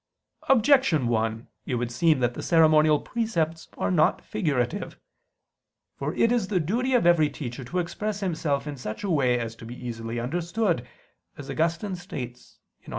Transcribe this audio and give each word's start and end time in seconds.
Objection 0.49 1.07
1: 1.09 1.47
It 1.67 1.75
would 1.75 1.91
seem 1.91 2.21
that 2.21 2.33
the 2.33 2.41
ceremonial 2.41 2.99
precepts 2.99 3.67
are 3.77 3.91
not 3.91 4.19
figurative. 4.25 4.97
For 5.95 6.15
it 6.15 6.31
is 6.31 6.47
the 6.47 6.59
duty 6.59 6.95
of 6.95 7.05
every 7.05 7.29
teacher 7.29 7.63
to 7.65 7.77
express 7.77 8.19
himself 8.19 8.65
in 8.65 8.77
such 8.77 9.03
a 9.03 9.11
way 9.11 9.37
as 9.37 9.55
to 9.57 9.65
be 9.67 9.75
easily 9.75 10.19
understood, 10.19 10.87
as 11.37 11.51
Augustine 11.51 11.95
states 11.95 12.57
(De 12.81 12.87
Doctr. 12.89 12.89